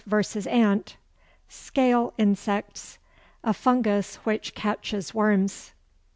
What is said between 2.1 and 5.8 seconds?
insects A fungus which catches worms.